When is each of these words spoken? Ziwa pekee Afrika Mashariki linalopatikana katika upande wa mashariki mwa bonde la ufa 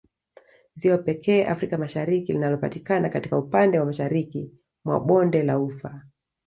Ziwa 0.75 0.97
pekee 0.97 1.45
Afrika 1.45 1.77
Mashariki 1.77 2.33
linalopatikana 2.33 3.09
katika 3.09 3.37
upande 3.37 3.79
wa 3.79 3.85
mashariki 3.85 4.51
mwa 4.85 4.99
bonde 4.99 5.43
la 5.43 5.59
ufa 5.59 6.05